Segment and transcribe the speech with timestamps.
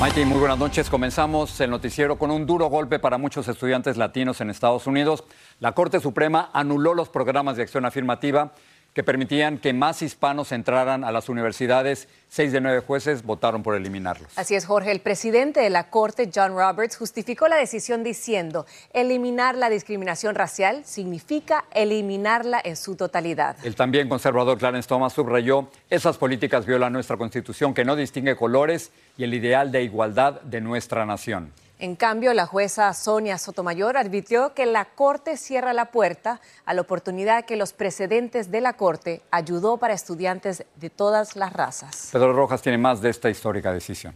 [0.00, 0.88] Mikey, muy buenas noches.
[0.88, 5.24] Comenzamos el noticiero con un duro golpe para muchos estudiantes latinos en Estados Unidos.
[5.58, 8.54] La Corte Suprema anuló los programas de acción afirmativa
[8.94, 12.08] que permitían que más hispanos entraran a las universidades.
[12.28, 14.30] Seis de nueve jueces votaron por eliminarlos.
[14.36, 14.90] Así es, Jorge.
[14.90, 20.82] El presidente de la Corte, John Roberts, justificó la decisión diciendo, eliminar la discriminación racial
[20.84, 23.56] significa eliminarla en su totalidad.
[23.64, 28.92] El también conservador Clarence Thomas subrayó, esas políticas violan nuestra constitución que no distingue colores
[29.16, 31.52] y el ideal de igualdad de nuestra nación.
[31.80, 36.82] En cambio, la jueza Sonia Sotomayor advirtió que la Corte cierra la puerta a la
[36.82, 42.10] oportunidad que los precedentes de la Corte ayudó para estudiantes de todas las razas.
[42.12, 44.14] Pedro Rojas tiene más de esta histórica decisión.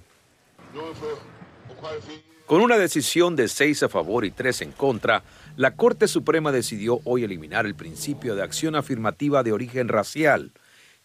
[2.44, 5.22] Con una decisión de seis a favor y tres en contra,
[5.56, 10.52] la Corte Suprema decidió hoy eliminar el principio de acción afirmativa de origen racial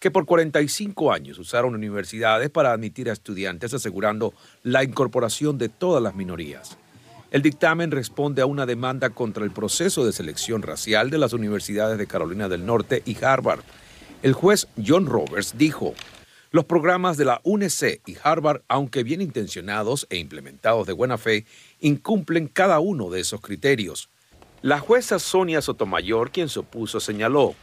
[0.00, 4.32] que por 45 años usaron universidades para admitir a estudiantes asegurando
[4.64, 6.78] la incorporación de todas las minorías.
[7.30, 11.98] El dictamen responde a una demanda contra el proceso de selección racial de las universidades
[11.98, 13.60] de Carolina del Norte y Harvard.
[14.22, 15.94] El juez John Roberts dijo,
[16.50, 21.44] los programas de la UNC y Harvard, aunque bien intencionados e implementados de buena fe,
[21.80, 24.08] incumplen cada uno de esos criterios.
[24.62, 27.54] La jueza Sonia Sotomayor, quien se opuso, señaló,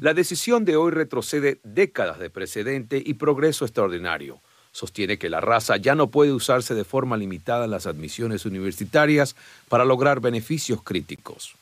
[0.00, 4.40] la decisión de hoy retrocede décadas de precedente y progreso extraordinario.
[4.72, 9.36] Sostiene que la raza ya no puede usarse de forma limitada en las admisiones universitarias
[9.68, 11.54] para lograr beneficios críticos.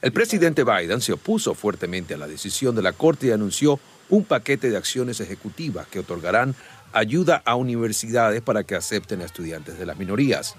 [0.00, 4.24] El presidente Biden se opuso fuertemente a la decisión de la Corte y anunció un
[4.24, 6.54] paquete de acciones ejecutivas que otorgarán
[6.92, 10.54] ayuda a universidades para que acepten a estudiantes de las minorías.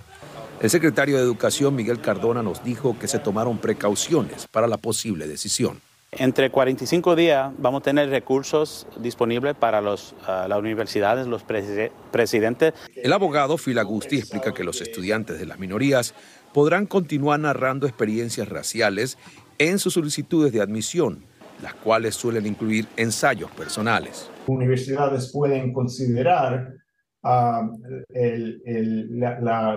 [0.62, 5.26] El secretario de Educación, Miguel Cardona, nos dijo que se tomaron precauciones para la posible
[5.26, 5.80] decisión.
[6.12, 12.74] Entre 45 días vamos a tener recursos disponibles para los, ah, las universidades, los presidentes.
[12.94, 16.14] El abogado Phil Agusti explica que los estudiantes de las minorías
[16.54, 19.18] podrán continuar narrando experiencias raciales
[19.60, 21.24] en sus solicitudes de admisión,
[21.62, 24.30] las cuales suelen incluir ensayos personales.
[24.48, 26.74] Universidades pueden considerar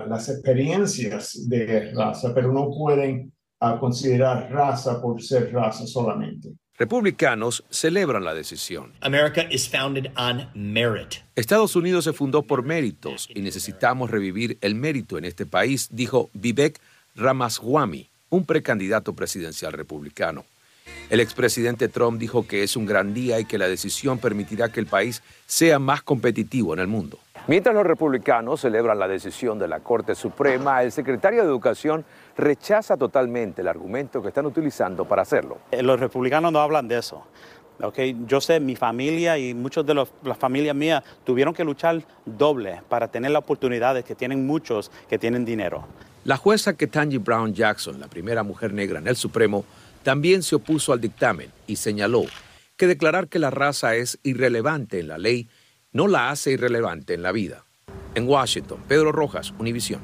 [0.05, 3.31] las experiencias de raza, pero no pueden
[3.79, 6.49] considerar raza por ser raza solamente.
[6.75, 8.93] Republicanos celebran la decisión.
[9.01, 11.17] America is founded on merit.
[11.35, 16.31] Estados Unidos se fundó por méritos y necesitamos revivir el mérito en este país, dijo
[16.33, 16.79] Vivek
[17.15, 20.45] Ramaswamy, un precandidato presidencial republicano.
[21.11, 24.79] El expresidente Trump dijo que es un gran día y que la decisión permitirá que
[24.79, 27.19] el país sea más competitivo en el mundo.
[27.45, 32.05] Mientras los republicanos celebran la decisión de la Corte Suprema, el secretario de Educación
[32.37, 35.57] rechaza totalmente el argumento que están utilizando para hacerlo.
[35.69, 37.27] Eh, los republicanos no hablan de eso.
[37.81, 42.81] Okay, yo sé, mi familia y muchos de las familias mías tuvieron que luchar doble
[42.87, 45.85] para tener las oportunidades que tienen muchos que tienen dinero.
[46.23, 49.65] La jueza Ketanji Brown Jackson, la primera mujer negra en el Supremo,
[50.03, 52.23] también se opuso al dictamen y señaló
[52.77, 55.49] que declarar que la raza es irrelevante en la ley
[55.93, 57.65] no la hace irrelevante en la vida.
[58.15, 60.01] En Washington, Pedro Rojas, Univisión.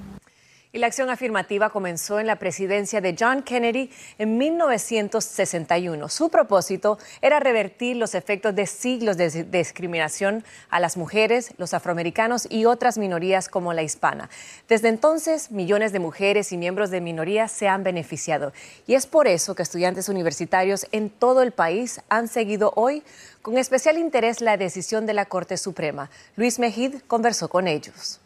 [0.80, 6.08] La acción afirmativa comenzó en la presidencia de John Kennedy en 1961.
[6.08, 12.48] Su propósito era revertir los efectos de siglos de discriminación a las mujeres, los afroamericanos
[12.50, 14.30] y otras minorías como la hispana.
[14.70, 18.54] Desde entonces, millones de mujeres y miembros de minorías se han beneficiado.
[18.88, 23.04] Y es por eso que estudiantes universitarios en todo el país han seguido hoy
[23.42, 26.10] con especial interés la decisión de la Corte Suprema.
[26.38, 28.22] Luis Mejid conversó con ellos.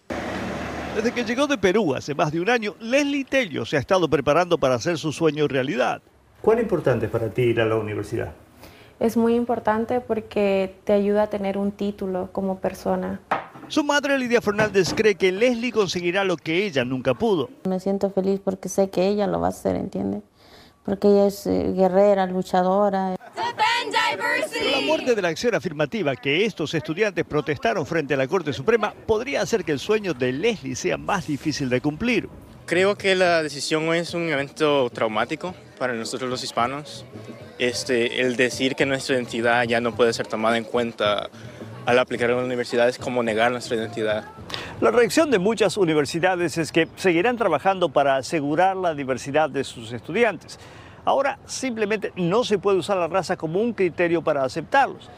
[0.95, 4.07] Desde que llegó de Perú hace más de un año, Leslie Tello se ha estado
[4.07, 6.03] preparando para hacer su sueño realidad.
[6.41, 8.33] ¿Cuán importante es para ti ir a la universidad?
[8.99, 13.19] Es muy importante porque te ayuda a tener un título como persona.
[13.69, 17.49] Su madre Lidia Fernández cree que Leslie conseguirá lo que ella nunca pudo.
[17.67, 20.21] Me siento feliz porque sé que ella lo va a hacer, ¿entiendes?
[20.85, 23.15] Porque ella es eh, guerrera, luchadora.
[23.83, 28.93] La muerte de la acción afirmativa que estos estudiantes protestaron frente a la Corte Suprema
[29.05, 32.29] podría hacer que el sueño de Leslie sea más difícil de cumplir.
[32.65, 37.05] Creo que la decisión es un evento traumático para nosotros los hispanos.
[37.59, 41.29] Este, el decir que nuestra identidad ya no puede ser tomada en cuenta
[41.85, 44.23] al aplicar en la universidad es como negar nuestra identidad.
[44.79, 49.91] La reacción de muchas universidades es que seguirán trabajando para asegurar la diversidad de sus
[49.91, 50.57] estudiantes.
[51.05, 55.09] Ahora simplemente no se puede usar la raza como un criterio para aceptarlos.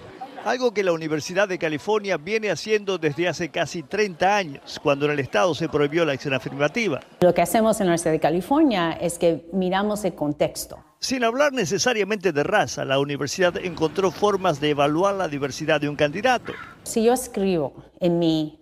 [0.44, 5.14] Algo que la Universidad de California viene haciendo desde hace casi 30 años, cuando en
[5.14, 7.00] el estado se prohibió la acción afirmativa.
[7.22, 10.78] Lo que hacemos en la Universidad de California es que miramos el contexto.
[11.00, 15.96] Sin hablar necesariamente de raza, la universidad encontró formas de evaluar la diversidad de un
[15.96, 16.54] candidato.
[16.84, 18.60] Si yo escribo en mi,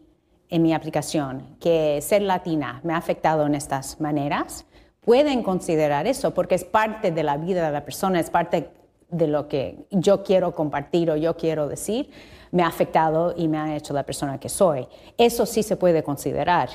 [0.50, 4.66] en mi aplicación que ser latina me ha afectado en estas maneras,
[5.06, 8.70] pueden considerar eso porque es parte de la vida de la persona, es parte
[9.10, 12.10] de lo que yo quiero compartir o yo quiero decir,
[12.52, 14.88] me ha afectado y me ha hecho la persona que soy.
[15.18, 16.70] Eso sí se puede considerar.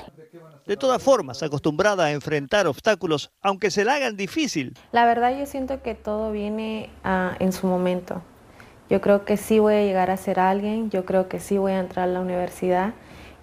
[0.65, 4.77] De todas formas, acostumbrada a enfrentar obstáculos, aunque se la hagan difícil.
[4.91, 8.21] La verdad yo siento que todo viene uh, en su momento.
[8.89, 11.71] Yo creo que sí voy a llegar a ser alguien, yo creo que sí voy
[11.73, 12.93] a entrar a la universidad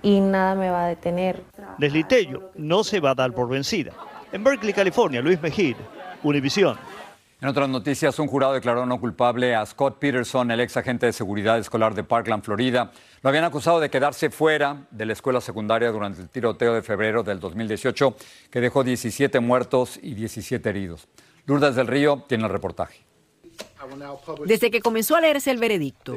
[0.02, 1.42] y nada me va a detener.
[1.78, 3.92] Leslie Tello no se va a dar por vencida.
[4.36, 5.76] En Berkeley, California, Luis Mejid,
[6.22, 6.76] Univisión.
[7.40, 11.14] En otras noticias, un jurado declaró no culpable a Scott Peterson, el ex agente de
[11.14, 12.92] seguridad escolar de Parkland, Florida.
[13.22, 17.22] Lo habían acusado de quedarse fuera de la escuela secundaria durante el tiroteo de febrero
[17.22, 18.14] del 2018,
[18.50, 21.08] que dejó 17 muertos y 17 heridos.
[21.46, 23.06] Lourdes del Río tiene el reportaje.
[24.46, 26.16] Desde que comenzó a leerse el veredicto.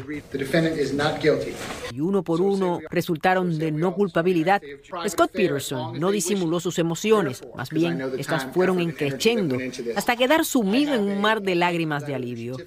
[1.92, 4.62] y uno por uno resultaron de no culpabilidad,
[5.08, 9.58] Scott Peterson no disimuló sus emociones, más bien estas fueron encrechendo
[9.96, 12.58] hasta quedar sumido en un mar de lágrimas de alivio.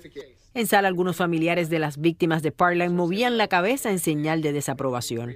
[0.54, 4.52] En sala, algunos familiares de las víctimas de Parkland movían la cabeza en señal de
[4.52, 5.34] desaprobación.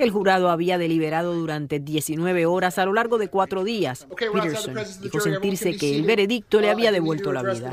[0.00, 4.06] El jurado había deliberado durante 19 horas a lo largo de cuatro días.
[4.16, 7.70] Peterson dijo sentirse que el veredicto le había devuelto la vida.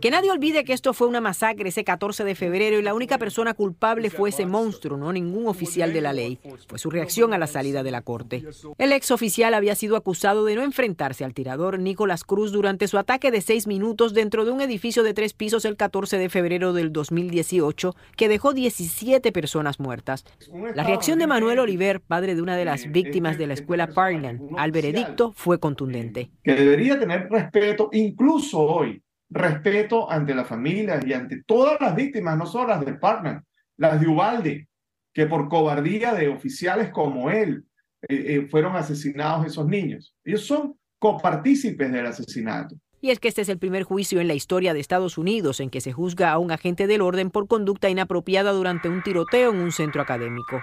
[0.00, 3.18] Que nadie olvide que esto fue una masacre ese 14 de febrero y la única
[3.18, 6.38] persona culpable fue ese monstruo, no ningún oficial de la ley.
[6.68, 8.44] Fue su reacción a la salida de la corte.
[8.78, 12.98] El ex oficial había sido acusado de no enfrentarse al tirador Nicolás Cruz durante su
[12.98, 16.72] ataque de seis minutos dentro de un edificio de tres pisos el 14 de febrero
[16.72, 20.24] del 2018 que dejó 17 personas muertas.
[20.74, 24.40] La reacción de Manuel Oliver, padre de una de las víctimas de la escuela Parkland,
[24.56, 26.30] al veredicto fue contundente.
[26.42, 32.36] Que debería tener respeto, incluso hoy, respeto ante las familias y ante todas las víctimas,
[32.36, 33.42] no solo las de Parkland,
[33.76, 34.68] las de Ubalde,
[35.12, 37.64] que por cobardía de oficiales como él
[38.08, 40.14] eh, eh, fueron asesinados esos niños.
[40.24, 42.76] Ellos son copartícipes del asesinato.
[43.00, 45.70] Y es que este es el primer juicio en la historia de Estados Unidos en
[45.70, 49.58] que se juzga a un agente del orden por conducta inapropiada durante un tiroteo en
[49.58, 50.60] un centro académico.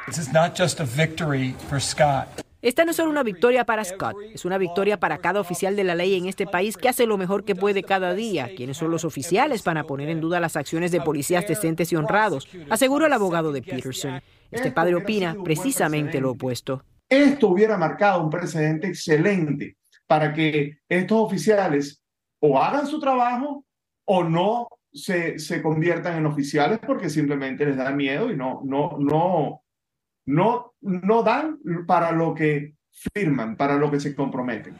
[2.65, 5.83] Esta no es solo una victoria para Scott, es una victoria para cada oficial de
[5.83, 8.50] la ley en este país que hace lo mejor que puede cada día.
[8.57, 12.47] ¿Quiénes son los oficiales para poner en duda las acciones de policías decentes y honrados?
[12.71, 14.19] Aseguró el abogado de Peterson.
[14.50, 16.83] Este padre opina precisamente lo opuesto.
[17.07, 19.77] Esto hubiera marcado un precedente excelente
[20.07, 22.01] para que estos oficiales
[22.39, 23.63] o hagan su trabajo
[24.06, 28.97] o no se, se conviertan en oficiales porque simplemente les da miedo y no, no,
[28.97, 29.64] no,
[30.25, 32.75] no, no dan para lo que
[33.13, 34.75] firman, para lo que se comprometen.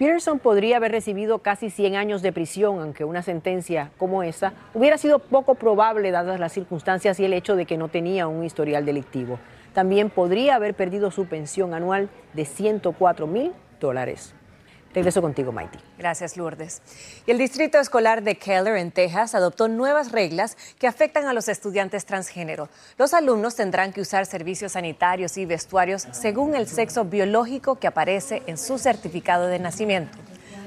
[0.00, 4.96] Peterson podría haber recibido casi 100 años de prisión, aunque una sentencia como esa hubiera
[4.96, 8.86] sido poco probable dadas las circunstancias y el hecho de que no tenía un historial
[8.86, 9.38] delictivo.
[9.74, 14.34] También podría haber perdido su pensión anual de 104 mil dólares.
[14.92, 15.78] Regreso contigo, Maiti.
[15.98, 16.82] Gracias, Lourdes.
[17.24, 21.48] Y el Distrito Escolar de Keller, en Texas, adoptó nuevas reglas que afectan a los
[21.48, 22.68] estudiantes transgénero.
[22.98, 28.42] Los alumnos tendrán que usar servicios sanitarios y vestuarios según el sexo biológico que aparece
[28.46, 30.18] en su certificado de nacimiento.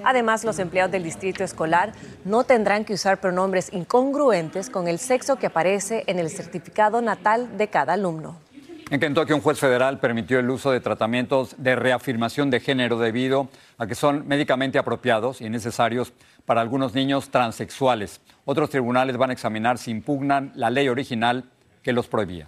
[0.06, 1.92] Además, los empleados del distrito escolar
[2.24, 7.58] no tendrán que usar pronombres incongruentes con el sexo que aparece en el certificado natal
[7.58, 8.38] de cada alumno.
[8.90, 13.50] En Kentucky, un juez federal permitió el uso de tratamientos de reafirmación de género debido
[13.78, 16.14] a que son médicamente apropiados y necesarios
[16.46, 18.22] para algunos niños transexuales.
[18.46, 21.46] Otros tribunales van a examinar si impugnan la ley original
[21.82, 22.48] que los prohibía.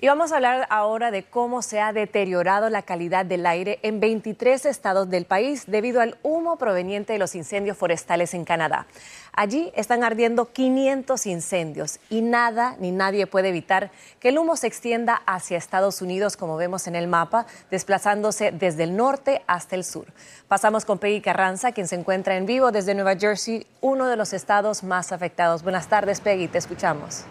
[0.00, 3.98] Y vamos a hablar ahora de cómo se ha deteriorado la calidad del aire en
[3.98, 8.86] 23 estados del país debido al humo proveniente de los incendios forestales en Canadá.
[9.32, 13.90] Allí están ardiendo 500 incendios y nada ni nadie puede evitar
[14.20, 18.84] que el humo se extienda hacia Estados Unidos, como vemos en el mapa, desplazándose desde
[18.84, 20.06] el norte hasta el sur.
[20.46, 24.32] Pasamos con Peggy Carranza, quien se encuentra en vivo desde Nueva Jersey, uno de los
[24.32, 25.64] estados más afectados.
[25.64, 27.24] Buenas tardes, Peggy, te escuchamos.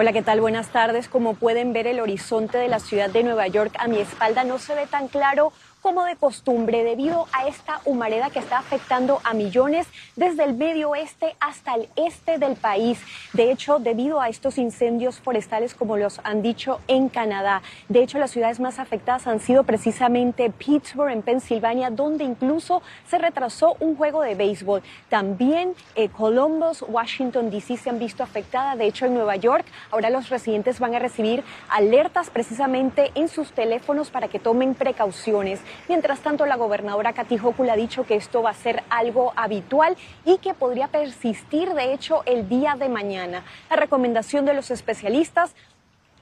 [0.00, 0.40] Hola, ¿qué tal?
[0.40, 1.10] Buenas tardes.
[1.10, 4.58] Como pueden ver, el horizonte de la ciudad de Nueva York a mi espalda no
[4.58, 9.34] se ve tan claro como de costumbre debido a esta humareda que está afectando a
[9.34, 13.00] millones desde el medio oeste hasta el este del país.
[13.32, 18.18] De hecho, debido a estos incendios forestales, como los han dicho en Canadá, de hecho
[18.18, 23.96] las ciudades más afectadas han sido precisamente Pittsburgh en Pensilvania, donde incluso se retrasó un
[23.96, 24.82] juego de béisbol.
[25.08, 27.76] También eh, Columbus, Washington, D.C.
[27.76, 28.78] se han visto afectadas.
[28.78, 33.52] De hecho, en Nueva York, ahora los residentes van a recibir alertas precisamente en sus
[33.52, 35.60] teléfonos para que tomen precauciones.
[35.88, 40.38] Mientras tanto, la gobernadora Hochul ha dicho que esto va a ser algo habitual y
[40.38, 43.44] que podría persistir, de hecho, el día de mañana.
[43.68, 45.54] La recomendación de los especialistas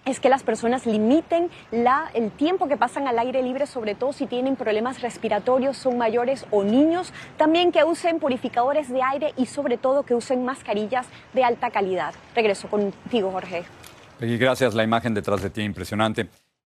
[0.05, 4.13] es que las personas limiten la, el tiempo que pasan al aire libre, sobre todo
[4.13, 7.13] si tienen problemas respiratorios, son mayores o niños.
[7.37, 12.15] También que usen purificadores de aire y sobre todo que usen mascarillas de alta calidad.
[12.35, 13.65] Regreso contigo, Jorge.
[14.21, 16.29] Y gracias, la imagen detrás de ti, impresionante.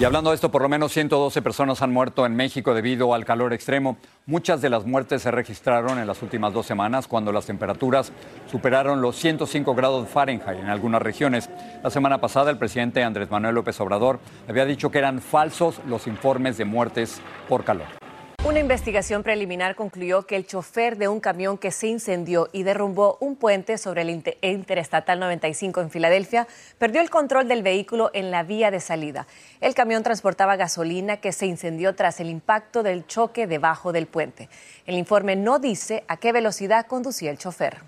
[0.00, 3.26] Y hablando de esto, por lo menos 112 personas han muerto en México debido al
[3.26, 3.98] calor extremo.
[4.24, 8.10] Muchas de las muertes se registraron en las últimas dos semanas cuando las temperaturas
[8.50, 11.50] superaron los 105 grados Fahrenheit en algunas regiones.
[11.82, 16.06] La semana pasada el presidente Andrés Manuel López Obrador había dicho que eran falsos los
[16.06, 17.88] informes de muertes por calor.
[18.42, 23.18] Una investigación preliminar concluyó que el chofer de un camión que se incendió y derrumbó
[23.20, 24.08] un puente sobre el
[24.40, 29.26] Interestatal 95 en Filadelfia perdió el control del vehículo en la vía de salida.
[29.60, 34.48] El camión transportaba gasolina que se incendió tras el impacto del choque debajo del puente.
[34.86, 37.80] El informe no dice a qué velocidad conducía el chofer.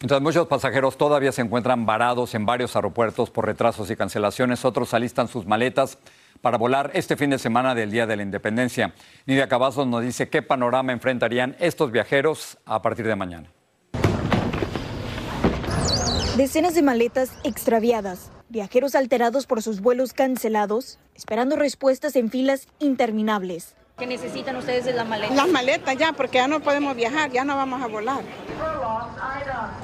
[0.00, 4.92] Mientras muchos pasajeros todavía se encuentran varados en varios aeropuertos por retrasos y cancelaciones, otros
[4.92, 5.96] alistan sus maletas
[6.44, 8.92] para volar este fin de semana del Día de la Independencia.
[9.24, 13.50] Nidia Cavazos nos dice qué panorama enfrentarían estos viajeros a partir de mañana.
[16.36, 23.74] Decenas de maletas extraviadas, viajeros alterados por sus vuelos cancelados, esperando respuestas en filas interminables.
[23.96, 25.34] ¿Qué necesitan ustedes de la maleta?
[25.34, 28.20] Las maletas ya, porque ya no podemos viajar, ya no vamos a volar.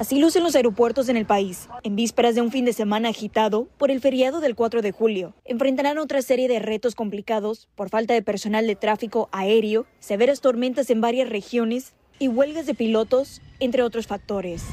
[0.01, 1.69] Así lucen los aeropuertos en el país.
[1.83, 5.35] En vísperas de un fin de semana agitado por el feriado del 4 de julio,
[5.45, 10.89] enfrentarán otra serie de retos complicados por falta de personal de tráfico aéreo, severas tormentas
[10.89, 14.63] en varias regiones y huelgas de pilotos, entre otros factores.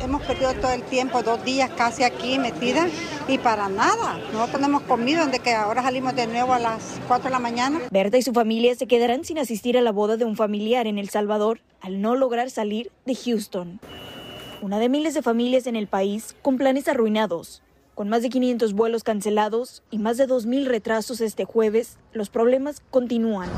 [0.00, 2.90] Hemos perdido todo el tiempo, dos días casi aquí metidas
[3.26, 4.18] y para nada.
[4.32, 7.80] No tenemos comido desde que ahora salimos de nuevo a las 4 de la mañana.
[7.90, 10.98] Berta y su familia se quedarán sin asistir a la boda de un familiar en
[10.98, 13.80] El Salvador al no lograr salir de Houston.
[14.62, 17.62] Una de miles de familias en el país con planes arruinados.
[17.96, 22.80] Con más de 500 vuelos cancelados y más de 2.000 retrasos este jueves, los problemas
[22.90, 23.48] continúan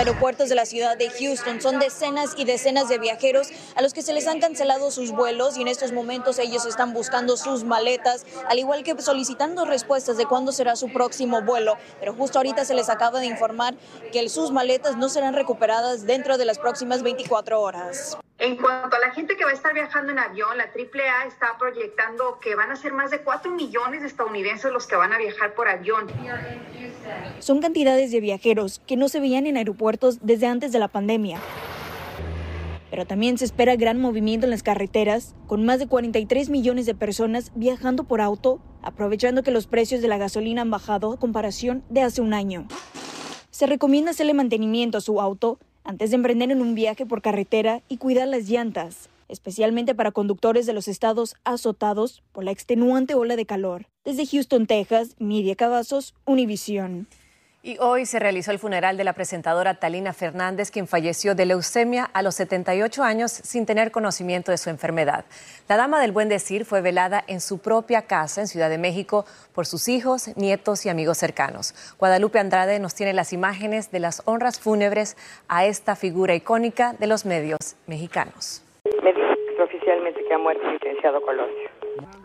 [0.00, 1.60] aeropuertos de la ciudad de Houston.
[1.60, 5.58] Son decenas y decenas de viajeros a los que se les han cancelado sus vuelos
[5.58, 10.24] y en estos momentos ellos están buscando sus maletas, al igual que solicitando respuestas de
[10.24, 11.76] cuándo será su próximo vuelo.
[11.98, 13.74] Pero justo ahorita se les acaba de informar
[14.10, 18.16] que sus maletas no serán recuperadas dentro de las próximas 24 horas.
[18.40, 21.58] En cuanto a la gente que va a estar viajando en avión, la AAA está
[21.58, 25.18] proyectando que van a ser más de 4 millones de estadounidenses los que van a
[25.18, 26.06] viajar por avión.
[27.38, 31.38] Son cantidades de viajeros que no se veían en aeropuertos desde antes de la pandemia.
[32.90, 36.94] Pero también se espera gran movimiento en las carreteras, con más de 43 millones de
[36.94, 41.84] personas viajando por auto, aprovechando que los precios de la gasolina han bajado a comparación
[41.90, 42.66] de hace un año.
[43.50, 47.82] Se recomienda hacerle mantenimiento a su auto antes de emprender en un viaje por carretera
[47.88, 53.36] y cuidar las llantas, especialmente para conductores de los estados azotados por la extenuante ola
[53.36, 53.86] de calor.
[54.04, 57.06] Desde Houston, Texas, Media Cavazos, Univisión.
[57.62, 62.04] Y hoy se realizó el funeral de la presentadora Talina Fernández, quien falleció de leucemia
[62.04, 65.26] a los 78 años sin tener conocimiento de su enfermedad.
[65.68, 69.26] La dama del buen decir fue velada en su propia casa en Ciudad de México
[69.54, 71.74] por sus hijos, nietos y amigos cercanos.
[71.98, 77.08] Guadalupe Andrade nos tiene las imágenes de las honras fúnebres a esta figura icónica de
[77.08, 78.64] los medios mexicanos.
[79.02, 79.12] Me
[79.62, 81.20] oficialmente que ha muerto el licenciado.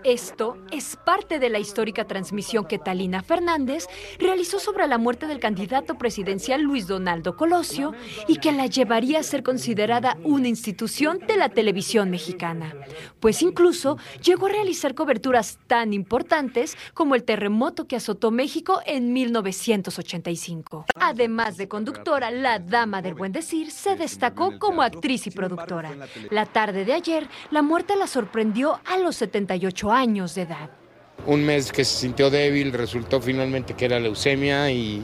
[0.04, 3.88] Esto es parte de la histórica transmisión que Talina Fernández
[4.20, 7.94] realizó sobre la muerte del candidato presidencial Luis Donaldo Colosio
[8.28, 12.76] y que la llevaría a ser considerada una institución de la televisión mexicana.
[13.20, 19.12] Pues incluso llegó a realizar coberturas tan importantes como el terremoto que azotó México en
[19.12, 20.86] 1985.
[21.00, 25.96] Además de conductora, la dama del buen decir se destacó como actriz y productora.
[26.30, 29.22] La tarde de ayer, la muerte la sorprendió a los
[29.56, 30.70] 78 años de edad.
[31.26, 35.02] Un mes que se sintió débil, resultó finalmente que era leucemia y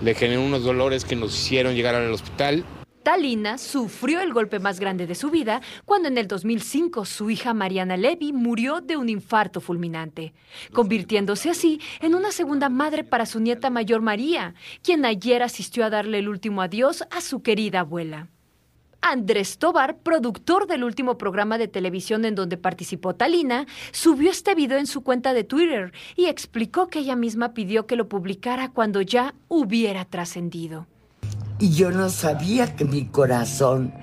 [0.00, 2.64] le generó unos dolores que nos hicieron llegar al hospital.
[3.02, 7.54] Talina sufrió el golpe más grande de su vida cuando en el 2005 su hija
[7.54, 10.32] Mariana Levy murió de un infarto fulminante,
[10.72, 15.90] convirtiéndose así en una segunda madre para su nieta mayor María, quien ayer asistió a
[15.90, 18.28] darle el último adiós a su querida abuela.
[19.00, 24.78] Andrés Tobar, productor del último programa de televisión en donde participó Talina, subió este video
[24.78, 29.00] en su cuenta de Twitter y explicó que ella misma pidió que lo publicara cuando
[29.00, 30.86] ya hubiera trascendido.
[31.58, 33.94] Y yo no sabía que mi corazón,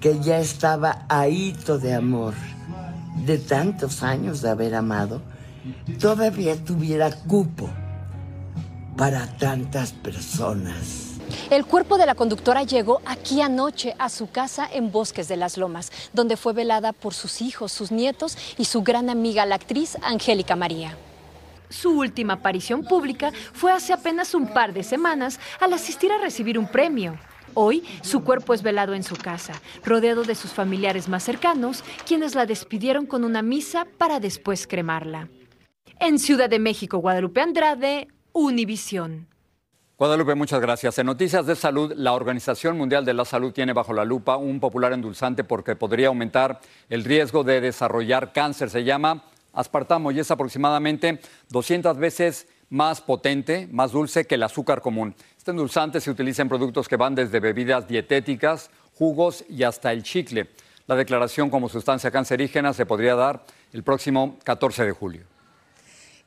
[0.00, 2.34] que ya estaba ahito de amor,
[3.24, 5.22] de tantos años de haber amado,
[6.00, 7.70] todavía tuviera cupo
[8.96, 11.07] para tantas personas.
[11.50, 15.56] El cuerpo de la conductora llegó aquí anoche a su casa en Bosques de las
[15.56, 19.96] Lomas, donde fue velada por sus hijos, sus nietos y su gran amiga, la actriz
[20.02, 20.98] Angélica María.
[21.70, 26.58] Su última aparición pública fue hace apenas un par de semanas al asistir a recibir
[26.58, 27.18] un premio.
[27.54, 29.54] Hoy su cuerpo es velado en su casa,
[29.86, 35.30] rodeado de sus familiares más cercanos, quienes la despidieron con una misa para después cremarla.
[35.98, 39.28] En Ciudad de México, Guadalupe Andrade, Univisión.
[39.98, 40.96] Guadalupe, muchas gracias.
[41.00, 44.60] En noticias de salud, la Organización Mundial de la Salud tiene bajo la lupa un
[44.60, 48.70] popular endulzante porque podría aumentar el riesgo de desarrollar cáncer.
[48.70, 54.82] Se llama aspartamo y es aproximadamente 200 veces más potente, más dulce que el azúcar
[54.82, 55.16] común.
[55.36, 60.04] Este endulzante se utiliza en productos que van desde bebidas dietéticas, jugos y hasta el
[60.04, 60.48] chicle.
[60.86, 65.37] La declaración como sustancia cancerígena se podría dar el próximo 14 de julio.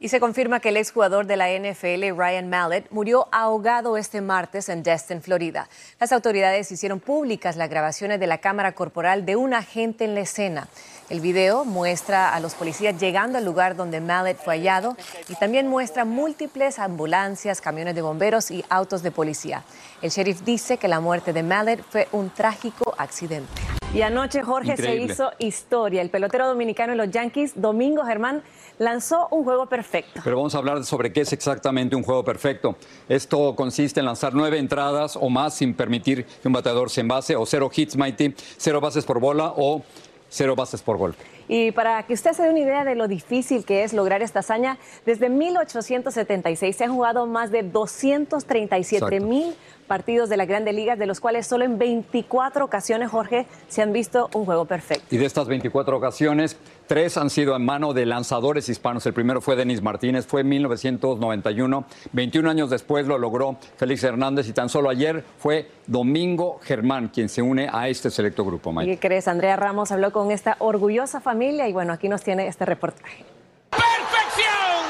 [0.04, 4.68] Y se confirma que el exjugador de la NFL, Ryan Mallett, murió ahogado este martes
[4.68, 5.70] en Destin, Florida.
[6.00, 10.22] Las autoridades hicieron públicas las grabaciones de la cámara corporal de un agente en la
[10.22, 10.68] escena.
[11.12, 14.98] El video muestra a los policías llegando al lugar donde Mallet fue hallado
[15.30, 19.64] y también muestra múltiples ambulancias, camiones de bomberos y autos de policía.
[20.02, 23.71] El sheriff dice que la muerte de Mallet fue un trágico accidente.
[23.94, 25.08] Y anoche, Jorge, Increíble.
[25.08, 26.02] se hizo historia.
[26.02, 28.42] El pelotero dominicano de los Yankees, Domingo Germán,
[28.80, 30.22] lanzó un juego perfecto.
[30.24, 32.78] Pero vamos a hablar sobre qué es exactamente un juego perfecto.
[33.10, 37.36] Esto consiste en lanzar nueve entradas o más sin permitir que un bateador se envase
[37.36, 39.84] o cero hits, Mighty, cero bases por bola o
[40.30, 41.26] cero bases por golpe.
[41.54, 44.40] Y para que usted se dé una idea de lo difícil que es lograr esta
[44.40, 49.54] hazaña, desde 1876 se han jugado más de 237 mil
[49.86, 53.92] partidos de las grandes ligas, de los cuales solo en 24 ocasiones, Jorge, se han
[53.92, 55.04] visto un juego perfecto.
[55.14, 56.56] Y de estas 24 ocasiones,
[56.92, 59.06] tres han sido en mano de lanzadores hispanos.
[59.06, 61.86] El primero fue Denis Martínez, fue en 1991.
[62.12, 67.30] 21 años después lo logró Félix Hernández y tan solo ayer fue Domingo Germán quien
[67.30, 68.92] se une a este selecto grupo, ¿Y Mike.
[68.92, 69.30] qué crees?
[69.30, 73.24] Andrea Ramos habló con esta orgullosa familia y bueno, aquí nos tiene este reportaje.
[73.70, 74.84] ¡Perfección!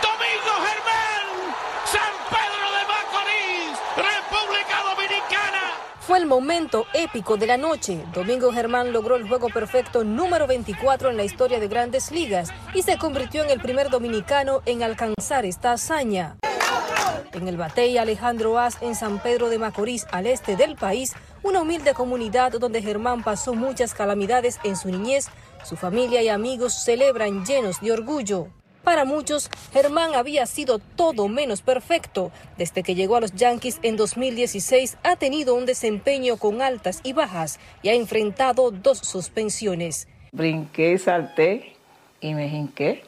[0.00, 1.26] Domingo Germán,
[1.86, 5.64] San Pedro de Macorís, República Dominicana.
[6.08, 8.02] Fue el momento épico de la noche.
[8.14, 12.80] Domingo Germán logró el juego perfecto número 24 en la historia de grandes ligas y
[12.80, 16.38] se convirtió en el primer dominicano en alcanzar esta hazaña.
[17.34, 21.60] En el Batey Alejandro As en San Pedro de Macorís, al este del país, una
[21.60, 25.26] humilde comunidad donde Germán pasó muchas calamidades en su niñez,
[25.62, 28.48] su familia y amigos celebran llenos de orgullo.
[28.88, 32.32] Para muchos, Germán había sido todo menos perfecto.
[32.56, 37.12] Desde que llegó a los Yankees en 2016 ha tenido un desempeño con altas y
[37.12, 40.08] bajas y ha enfrentado dos suspensiones.
[40.32, 41.76] Brinqué, salté
[42.22, 43.02] y me hinqué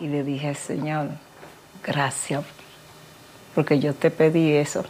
[0.00, 1.10] y le dije, Señor,
[1.84, 2.42] gracias,
[3.54, 4.84] porque yo te pedí eso,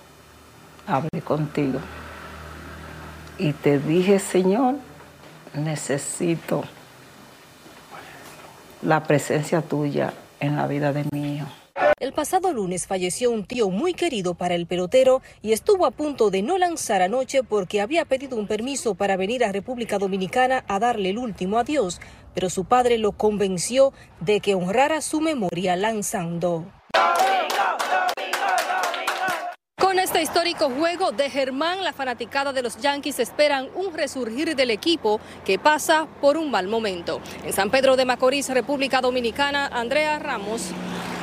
[0.86, 1.80] hablé contigo
[3.36, 4.76] y te dije, Señor,
[5.52, 6.64] necesito
[8.82, 11.46] la presencia tuya en la vida de mi hijo.
[11.98, 16.30] El pasado lunes falleció un tío muy querido para el pelotero y estuvo a punto
[16.30, 20.78] de no lanzar anoche porque había pedido un permiso para venir a República Dominicana a
[20.78, 22.00] darle el último adiós,
[22.34, 26.66] pero su padre lo convenció de que honrara su memoria lanzando.
[30.20, 35.18] Este histórico juego de Germán, la fanaticada de los Yankees esperan un resurgir del equipo
[35.46, 37.22] que pasa por un mal momento.
[37.42, 40.72] En San Pedro de Macorís, República Dominicana, Andrea Ramos,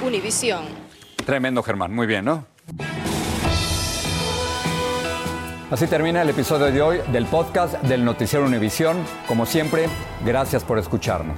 [0.03, 0.65] Univisión.
[1.27, 1.93] Tremendo, Germán.
[1.93, 2.47] Muy bien, ¿no?
[5.69, 8.97] Así termina el episodio de hoy del podcast del Noticiero Univisión.
[9.27, 9.89] Como siempre,
[10.25, 11.37] gracias por escucharnos.